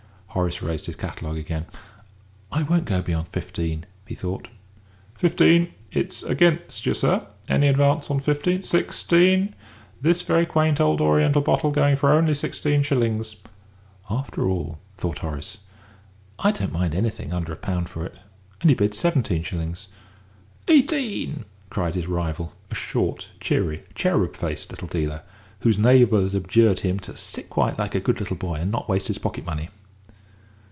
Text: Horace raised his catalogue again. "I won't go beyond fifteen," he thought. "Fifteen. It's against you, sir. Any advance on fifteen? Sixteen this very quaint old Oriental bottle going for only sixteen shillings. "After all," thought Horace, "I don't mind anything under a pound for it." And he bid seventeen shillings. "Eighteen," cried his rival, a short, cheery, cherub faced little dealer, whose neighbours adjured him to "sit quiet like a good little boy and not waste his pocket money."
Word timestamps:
Horace 0.33 0.61
raised 0.61 0.85
his 0.85 0.95
catalogue 0.95 1.37
again. 1.37 1.65
"I 2.53 2.63
won't 2.63 2.85
go 2.85 3.01
beyond 3.01 3.27
fifteen," 3.27 3.85
he 4.07 4.15
thought. 4.15 4.47
"Fifteen. 5.13 5.73
It's 5.91 6.23
against 6.23 6.85
you, 6.85 6.93
sir. 6.93 7.27
Any 7.49 7.67
advance 7.67 8.09
on 8.09 8.21
fifteen? 8.21 8.61
Sixteen 8.61 9.53
this 9.99 10.21
very 10.21 10.45
quaint 10.45 10.79
old 10.79 11.01
Oriental 11.01 11.41
bottle 11.41 11.71
going 11.71 11.97
for 11.97 12.13
only 12.13 12.33
sixteen 12.33 12.81
shillings. 12.81 13.35
"After 14.09 14.47
all," 14.47 14.79
thought 14.95 15.19
Horace, 15.19 15.57
"I 16.39 16.53
don't 16.53 16.71
mind 16.71 16.95
anything 16.95 17.33
under 17.33 17.51
a 17.51 17.57
pound 17.57 17.89
for 17.89 18.05
it." 18.05 18.15
And 18.61 18.69
he 18.69 18.73
bid 18.73 18.93
seventeen 18.93 19.43
shillings. 19.43 19.89
"Eighteen," 20.69 21.43
cried 21.69 21.95
his 21.95 22.07
rival, 22.07 22.53
a 22.71 22.75
short, 22.75 23.31
cheery, 23.41 23.83
cherub 23.95 24.37
faced 24.37 24.71
little 24.71 24.87
dealer, 24.87 25.23
whose 25.59 25.77
neighbours 25.77 26.33
adjured 26.33 26.79
him 26.79 26.99
to 26.99 27.17
"sit 27.17 27.49
quiet 27.49 27.77
like 27.77 27.95
a 27.95 27.99
good 27.99 28.19
little 28.21 28.37
boy 28.37 28.55
and 28.55 28.71
not 28.71 28.87
waste 28.87 29.09
his 29.09 29.17
pocket 29.17 29.45
money." 29.45 29.67